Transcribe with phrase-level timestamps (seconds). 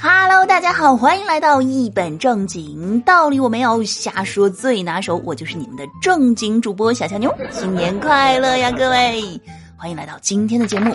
[0.00, 9.22] Hello，大家好，欢迎来到一本正经，道理我没有瞎说，最拿手，我就是你们的正经主播小乔妞，新年快乐呀，各位！
[9.76, 10.94] 欢迎来到今天的节目。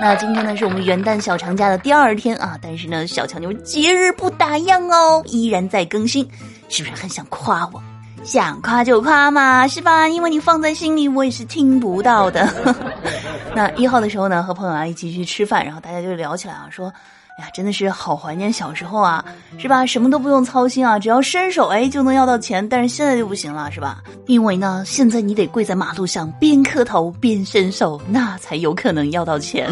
[0.00, 6.28] 那今天呢，是我们元旦小长假的第二天啊，但是呢，小乔妞节日不打烊哦，依然在更新，
[6.68, 7.82] 是不是很想夸我？
[8.24, 10.08] 想夸就夸嘛，是吧？
[10.08, 12.46] 因为你放在心里，我也是听不到的。
[13.58, 16.92] 那一号的时候呢，和朋友啊一起去吃饭，然后大家就聊起来啊，说。
[17.40, 19.24] 哎呀，真的是好怀念小时候啊，
[19.58, 19.86] 是吧？
[19.86, 22.68] 什么都不用操心啊，只要伸手哎就能要到钱。
[22.68, 24.02] 但是现在就不行了，是吧？
[24.26, 29.68] 因为呢，现在你得跪在马路上边磕头边伸手，那才有可能要到钱。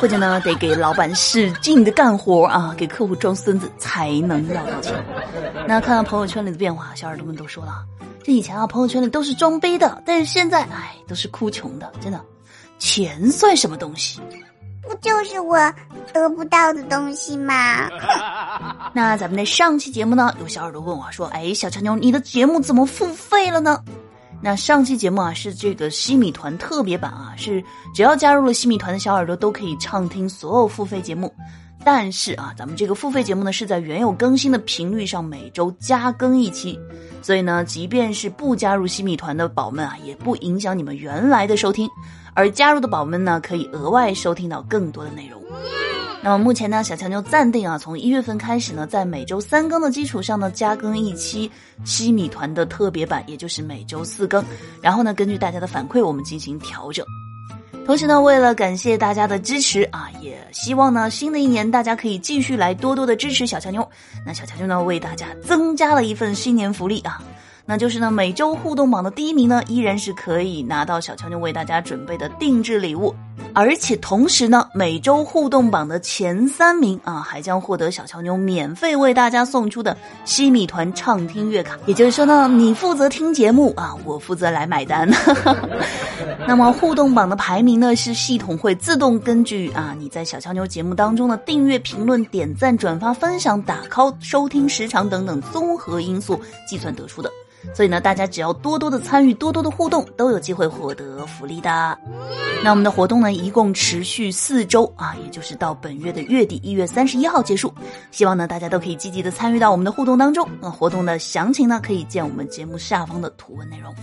[0.00, 4.94] 或者呢，得给老板使劲的干活啊，给客户装孙子才能要到钱。
[5.66, 7.84] 那看到朋友圈里的变化，小耳朵们都说了，
[8.24, 12.18] 这以前啊朋友圈里都是装逼的，但是现在哎都是哭穷的，真的，
[12.80, 14.20] 钱算什么东西？
[14.82, 15.56] 不就是我
[16.12, 17.88] 得不到的东西吗？
[18.92, 23.80] 那咱们的上期节目呢，有小耳朵问我说：“哎，小强妞，你的节目怎么付费了呢？”
[24.42, 27.62] 那上期节目啊是这个西米团特别版啊，是
[27.94, 31.32] 只要加入了西米团的小耳朵都可以畅听所有付费节目。
[31.84, 36.78] 但是啊，咱们这个付费节目呢是在原有更新的频率上每周加更一期，
[37.22, 41.88] 所以呢，即便是不加入西米团的宝们啊，也不影响你们原来的收听。
[42.34, 45.40] 而加入的宝们呢，可以额外收听到更多的内容。
[46.22, 51.50] 那么目前呢，小强就暂定啊，从一月份开始呢，在每周三更的基础上呢，加更一期
[51.84, 54.44] 西米团的特别版，也就是每周四更。
[54.82, 57.04] 然后呢，根据大家的反馈，我们进行调整。
[57.90, 63.84] 同时呢，为了感谢大家的支持啊，也希望呢，新的一年大家可以继续来多多的支持小强妞。
[64.24, 67.20] 那小强妞呢，为大家增加了一份新年福利啊。
[67.66, 73.12] 那就是呢，每周互动榜的第一名呢，依然是可以拿到小乔妞为大家准备的定制礼物，
[73.52, 81.78] 而且同时呢，每周互动榜的前三名啊，还将获得小乔妞免费为大家送出的西米团畅听月卡。
[81.86, 85.10] 也就是说呢，你负责听节目啊，我负责来买单。
[86.46, 97.30] 那么互动榜的排名呢，是系统会自动根据啊你在小乔妞节目当中的订阅、评论、点赞、转发、分享、打 call、收听时长等等综合因素计算得出的。
[97.74, 101.98] 所以呢，大家只要多多的参与，多多的互动，都有机会获得福利的。
[102.64, 107.72] 那我们的活动呢，一共持续四周啊，也就是到本月的月底，一月三十一号结束。
[108.10, 110.48] 希望呢，大家都可以积极的参与到我们的互动当中。
[110.60, 113.94] 那活动的详情呢，可以见我们节目下方的图文内容。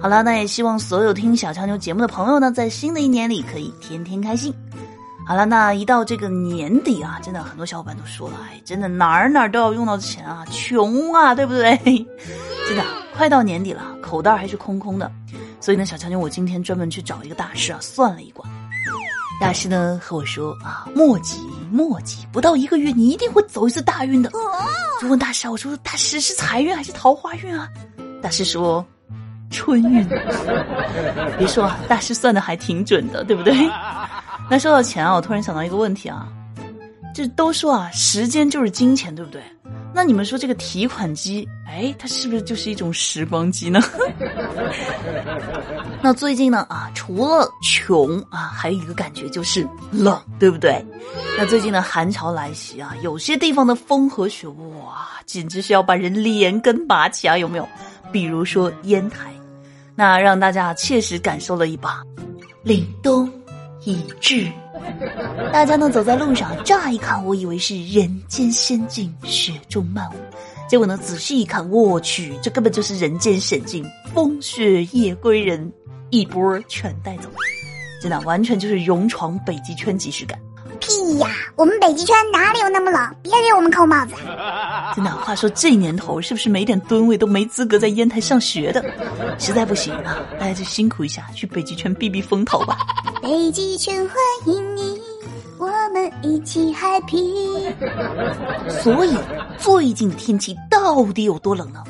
[0.00, 4.54] 好了，那也希望所有听小强牛节目的朋友呢，在新的一年里可以天天开心。
[5.26, 11.76] 好了，那一到这个年底啊，真的很多小伙伴都说了，哎，真的哪儿哪儿都要用到钱啊，穷啊，对不对？
[12.66, 12.84] 真的，
[13.14, 15.10] 快到年底了，口袋还是空空的。
[15.60, 18.48] 所以呢，小强妞，我今天专门去找一个大师啊，算了一卦。
[19.40, 21.38] 大师呢和我说啊，莫急
[21.70, 24.30] 莫急，不到一个月，你一定会走一次大运的。
[25.00, 27.68] 就问大师啊，我说大师是财运还是桃花运啊？
[28.20, 28.84] 大师说
[29.50, 30.06] 春运。
[31.38, 33.54] 别说，大师算的还挺准的，对不对？
[34.50, 36.28] 那说到钱啊，我突然想到一个问题啊，
[37.14, 39.40] 这都说啊，时间就是金钱，对不对？
[39.94, 43.80] 那你们说这个提款机，哎，它是不是就是一种时光机呢？
[46.00, 50.84] 那最近呢啊，除了穷啊，还有一个感觉就是冷，对不对？
[51.36, 57.68] 那最近的寒潮来袭啊，有些地方的风和雪，哇，简直是要把人连根拔起啊，有没有？
[58.12, 59.32] 比如说烟台，
[59.94, 62.02] 那让大家切实感受了一把
[62.64, 63.30] 凛冬。
[63.84, 64.50] 已至，
[65.52, 70.14] 大家呢走在路上，乍一看，我以为是人间仙境，雪中漫舞，
[70.68, 73.84] 结果呢仔细一看，我去，这根本就是人间险境，
[74.14, 75.72] 风雪夜归人，
[76.10, 77.28] 一波全带走，
[78.00, 80.38] 真的完全就是勇闯北极圈即视感。
[80.80, 81.26] 屁呀！
[81.56, 83.16] 我们北极圈哪里有那么冷？
[83.20, 84.12] 别给我们扣帽子！
[84.94, 88.84] 真的，话说这年头是不是没点吨位都没资格在烟台上学的？
[89.40, 92.78] 实在不行啊，大家就辛苦一下，去北极圈避避风头吧。
[93.20, 94.67] 北极圈欢迎
[96.22, 97.72] 一起 happy。
[98.68, 99.16] 所以
[99.58, 101.82] 最近的天气到底有多冷呢？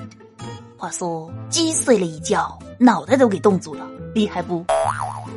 [0.77, 3.85] 话说鸡睡了一觉，脑袋都给冻住了，
[4.15, 4.65] 厉害不？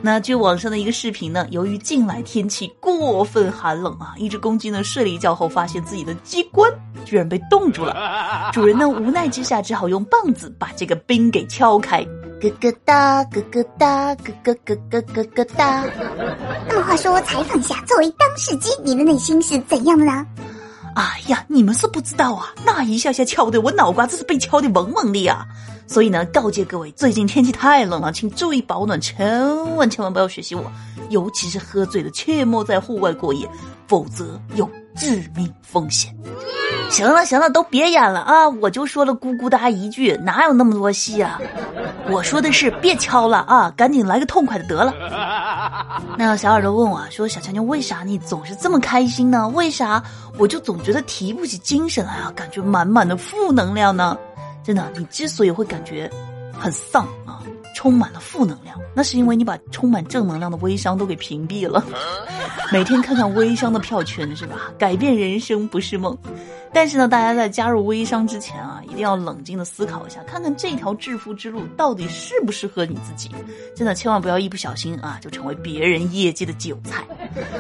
[0.04, 6.72] 那据网上的一个视频呢，由于近来天气过分寒冷啊，一只公鸡呢睡了一觉后，发现自己的鸡冠
[7.06, 8.52] 居然被冻住了。
[8.52, 12.06] 主人呢无奈之下，只好用棒子把这个冰给敲开。
[12.42, 15.86] 咯咯哒，咯咯哒，咯咯咯咯咯咯哒。
[16.68, 20.26] 那么话说，采访一下，作为当事鸡，你的内心是怎样的呢？
[20.96, 25.46] 哎呀，你们是不知道啊，那一下下敲的我脑瓜子是被敲的嗡嗡的呀。
[25.88, 30.64] 所以呢，告诫各位，最近天气太冷了，请注意保暖，千万千万不要学习我，
[31.10, 33.48] 尤其是喝醉了，切莫在户外过夜，
[33.88, 36.16] 否则有致命风险。
[36.92, 38.50] 行了行了，都别演了啊！
[38.62, 41.40] 我就说了咕咕哒一句，哪有那么多戏啊？
[42.10, 44.94] 我说的是别敲了啊，赶紧来个痛快的得了。
[46.18, 49.48] 那小耳朵问我说：“小强妞，为啥你总是这么开心呢？
[49.50, 50.04] 为啥
[50.38, 52.32] 我就总觉得提不起精神来啊？
[52.36, 54.18] 感觉满满的负能量呢？
[54.62, 56.12] 真的，你之所以会感觉
[56.52, 57.41] 很丧啊，
[57.74, 61.84] 充满了负能量，那是因为你把充满正能量的微商都给屏蔽了。
[62.72, 64.72] 每天看看微商的票圈是吧？
[64.78, 66.18] 改变人生不是梦。”
[66.74, 73.30] 但是呢，大家在加入微商之前啊，一定要冷静的思考一下，看看这条致富之路到底适不适合你自己。
[73.76, 77.06] 真的，千万不要一不小心啊，就成为别人业绩的韭菜。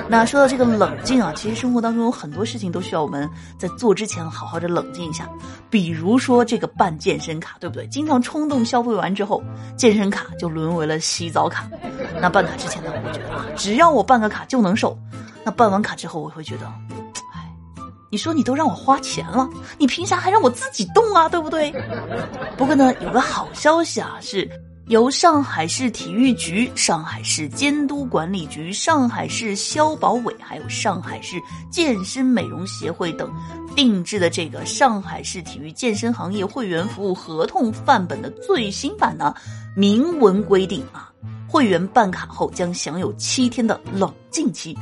[0.07, 5.29] 那说到这个冷静啊，其实生活当中有很多事情都需要我们在做之前好好的冷静一下。
[5.69, 7.88] 比如说这个办健身卡，对不对？
[7.88, 9.41] 经常冲动消费完之后，
[9.77, 11.69] 健身卡就沦为了洗澡卡。
[12.21, 14.97] 那办卡之前呢，我觉得啊，只要我办个卡就能瘦。
[15.44, 16.71] 那办完卡之后，我会觉得。
[18.13, 21.29] 你说你都让我花钱了，你凭啥还让我自己动啊？
[21.29, 21.73] 对不对？
[22.57, 24.50] 不过呢，有个好消息啊，是
[24.91, 31.41] 由上海市体育局、上海市监督管理局、上海市消保委，还有上海市
[31.71, 33.31] 健身美容协会等
[33.73, 39.33] 定制的这个上海市体育健身行业会员服务合同范本的最新版呢，
[39.77, 41.09] 明文规定啊，
[41.51, 44.74] 会员办卡后将享有七天的冷静期。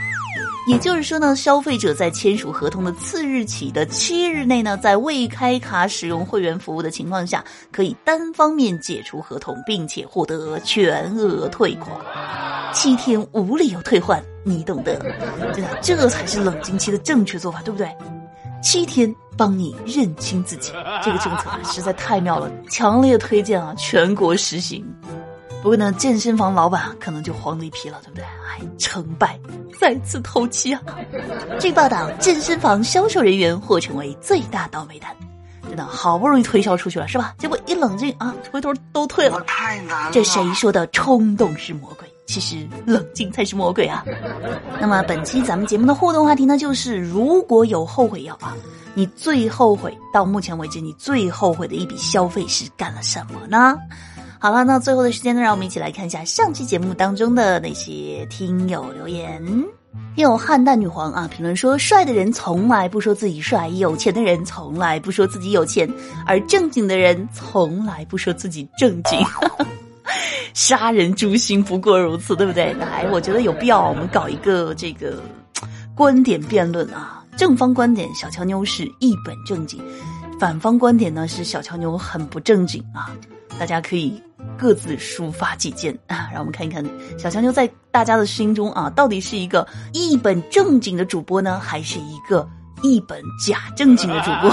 [0.68, 11.90] 也就是说呢，消费者在签署合同的次日起的七日内呢，在未开卡使用会员服务的情况下，可以单方面解除合同，并且获得全额退款，
[12.72, 14.96] 七天无理由退换，你懂得。
[15.56, 17.90] 真的，这才是冷静期的正确做法，对不对？
[18.62, 24.86] 七天帮你认清自己，这个政策实在太妙了，强烈推荐啊，全国实行。
[25.62, 28.24] 不过呢，健身房老板可能就慌了一批了，对不对？
[28.24, 29.40] 哎，成败
[29.80, 30.82] 再次透气啊！
[31.60, 35.12] 据报道，健身房销售人员或成为最大倒霉蛋。
[35.68, 37.36] 真的，好不容易推销出去了，是吧？
[37.38, 39.40] 结果一冷静啊，回头都退了。
[39.42, 40.12] 太难了。
[40.12, 42.08] 这谁说的冲动是魔鬼？
[42.26, 44.06] 其实冷静才是魔鬼啊！
[44.80, 48.56] 那么本期咱们节目的互动话题呢，就是如果有后悔药啊，
[48.94, 53.76] 你最后悔到目前为止你最后悔的一笔消费是干了什么呢？
[54.42, 59.44] 好了，那最后的时间呢，让我们一起来看一下上期节目当中的那些听友留言。
[60.16, 65.92] 有汉代女皇啊，评论说：帅的人从来不说自己帅，有钱的人从来不说自己有钱，
[66.26, 69.20] 而正经的人从来不说自己正经。
[70.54, 72.72] 杀人诛心不过如此，对不对？
[72.76, 75.22] 来，我觉得有必要我们搞一个这个
[75.94, 77.26] 观点辩论啊。
[77.36, 79.82] 正方观点，小乔妞是一本正经；
[80.40, 83.12] 反方观点呢，是小乔妞很不正经啊。
[83.58, 84.22] 大家可以。
[84.58, 86.84] 各自抒发己见啊， 让我们看一看
[87.18, 92.48] 小强妞在大家的心中啊，到底是一个一本正经的主播呢，还是一个
[92.82, 94.52] 一本假正经的主播？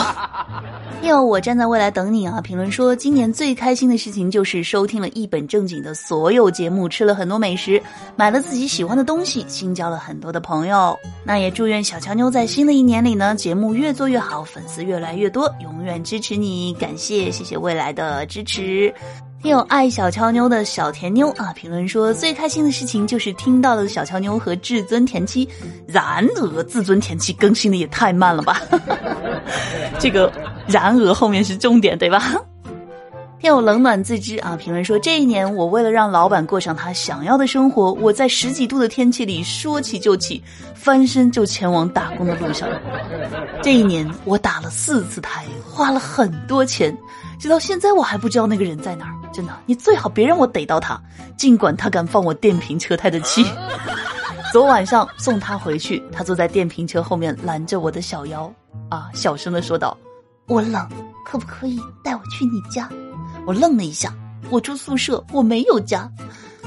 [1.08, 2.40] 哟，我站在未来等你啊！
[2.40, 7.80] 评论说，今年最开心的事情就是收听了一本正经的所有节目，吃了很多美食，
[8.16, 10.98] 买了自己喜欢的东西，新交了很多的朋友。
[11.24, 16.74] 那也祝愿小乔妞在新的一年里呢，节目越做越好，粉丝越来越多，永远支持你。
[16.74, 18.92] 感谢，谢谢未来的支持。
[19.48, 25.48] 有爱小乔妞的小甜妞啊，评论说最开心的事情就是听到了小乔妞和至尊田七，
[25.86, 28.60] 然而至尊田七更新的也太慢了吧？
[29.98, 30.32] 这个
[30.66, 32.34] 然而后面是重点对吧？
[33.38, 40.42] 天有冷暖自知啊，评论说这一年我为了让老板过上他想要的生活，我在十几度的天气里说起就起，
[40.74, 42.68] 翻身就前往打工的路上。
[43.62, 46.96] 这一年我打了四次胎，花了很多钱。
[47.38, 50.98] 直到现在我还不知道那个人在哪儿，真的，你最好别让我逮到他，
[51.36, 53.44] 尽管他敢放我电瓶车胎的气。
[54.50, 58.50] 昨晚上送他回去，他坐在电瓶车后面拦着我的小腰，
[58.88, 59.94] 啊，小声的说道
[60.48, 60.88] ：“我冷，
[61.26, 62.88] 可不可以带我去你家？”
[63.46, 64.12] 我愣了一下，
[64.50, 66.10] 我住宿舍，我没有家。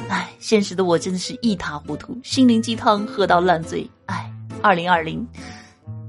[0.08, 3.88] 唉，现实的我真的是一塌糊涂，心灵鸡汤喝到烂醉。
[4.06, 4.32] 唉，
[4.62, 5.28] 二零二零。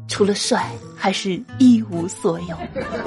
[0.06, 2.56] 除了帅，还是一无所有。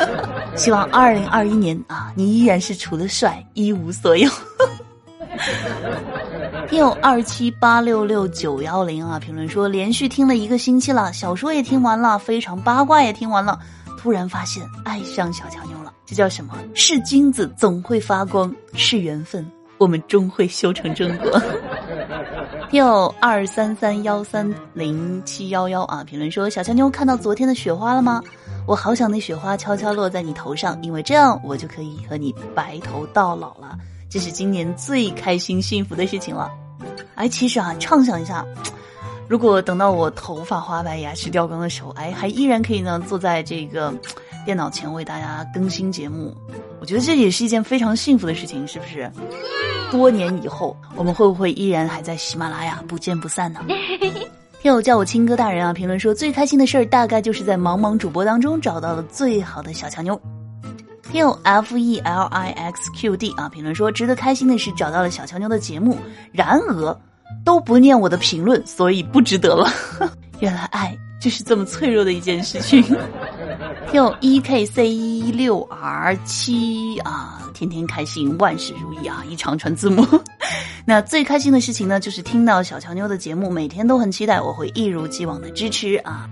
[0.56, 4.30] 希望二零二一年啊，你依然是除了帅一无所有。
[6.70, 13.60] 听友二七八六六九幺零啊，评论说连续听了一个星期了，小说也听完了，非常八卦也听完了，
[13.98, 15.83] 突然发现爱上小乔妞。
[16.06, 16.54] 这叫什么？
[16.74, 21.42] 是金子总会发光，是缘分，我们终会修成正果。
[22.72, 26.04] 有二三三幺三零七幺幺啊！
[26.04, 28.22] 评论说：小强妞看到昨天的雪花了吗？
[28.66, 33.78] 我好想那雪花悄悄落在你头上，因为这样我就可以和你白头到老了。
[34.10, 36.52] 这是今年最开心幸福的事情了。
[37.16, 38.44] 哎，其实啊，畅想一下，
[39.28, 43.94] 如果等到我头发花白、牙齿掉光的时候，哎，还依然可以呢，坐在这个
[44.46, 46.36] 电脑前为大家更新节目，
[46.80, 49.10] 我觉得这也是一件非常幸福的事情，是不是？
[49.92, 53.60] 多年以后，我们会不会依然还在喜马拉雅不见不散呢？
[54.62, 60.20] 听友叫我亲哥大人啊，评论说最开心的事儿大概就是在茫茫主播当中找到了最好的小强妞。
[61.12, 65.98] 听友 F E L I X Q D 啊，评论说值得开心的是找到了小强妞的节目，
[66.32, 66.98] 然而
[67.46, 69.70] 都不念我的评论，所以不值得了。
[70.40, 72.84] 原来爱就是这么脆弱的一件事情。
[73.94, 80.04] 听友 E K C 一六 R 七啊，天天开心，万事如意啊，一长串字母。
[80.84, 86.28] 那最开心的事情呢，就是听到小乔妞的节目，每天都很期待，我会一如既往的支持啊。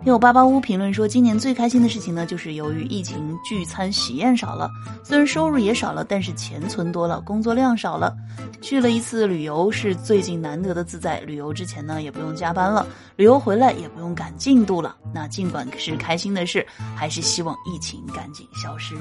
[0.00, 4.70] 听友八八屋评论说，今年最开心的事情呢，就是由于疫情聚餐喜宴少了，
[5.02, 8.14] 虽然收入也少了，但是钱存多了，工作量少了。
[8.62, 11.18] 去了一次旅游，是最近难得的自在。
[11.20, 12.86] 旅游之前呢，也不用加班了；
[13.16, 14.96] 旅游回来也不用赶进度了。
[15.12, 16.64] 那尽管是开心的事，
[16.94, 18.94] 还是希望疫情赶紧消失。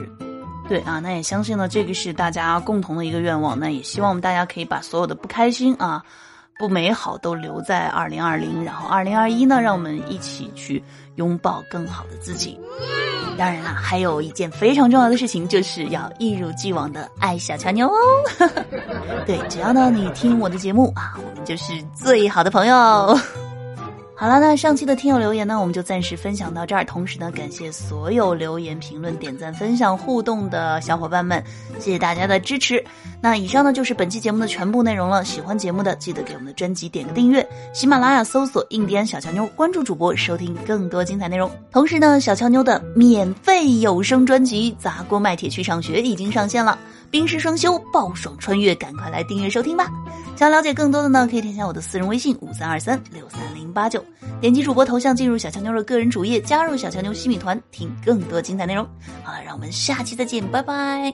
[0.67, 3.57] 对啊，那也相信呢，这个是大家共同的一个愿望。
[3.57, 6.03] 那也希望我们大家可以把所有的不开心啊、
[6.57, 10.83] 不美好都留在二零二零，然后二零二一呢，让我们一起去
[11.15, 12.59] 拥抱更好的自己。
[13.37, 17.95] 当然啦，还有一件非常重要的事情，就是要一如既往的爱小乔妞哦。
[19.27, 23.15] 对，只要呢你听我的节目啊，我们就是最好的朋友。
[24.19, 26.83] 好了，那上期的听友留言呢，我们就暂时分享到这儿。
[26.83, 31.43] 同时呢，感谢所有留言、评论、点赞、分享、互动的小伙伴们，
[31.77, 32.83] 谢谢大家的支持。
[33.21, 35.23] 那以上呢就是本期节目的全部内容了。
[35.23, 37.47] 喜欢节目的，记得给我们的专辑点个订阅。
[37.75, 41.47] 喜马拉雅搜索“印第安小乔妞”，关注主播，收听更多精彩内容。
[41.71, 46.75] 同时呢，小乔妞的免费有声专辑《砸锅卖铁去上学》已经上线了，
[47.09, 49.91] 冰释双修，爆爽穿越，赶快来订阅收听吧！
[50.35, 54.03] 想了解更多的呢，可以添加我的私人微信五三二三六三零八九，
[54.39, 58.87] 点击主播头像进入小强妞的个人主页，加入小强妞西米团，听更多精彩内容。
[59.23, 61.13] 好了，让我们下期再见，拜拜。